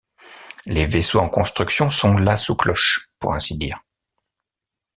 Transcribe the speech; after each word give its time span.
Les 0.65 0.87
vaisseaux 0.87 1.19
en 1.19 1.29
construction 1.29 1.91
sont 1.91 2.17
là 2.17 2.35
sous 2.35 2.55
cloche, 2.55 3.11
pour 3.19 3.33
ainsi 3.35 3.55
dire. 3.55 3.83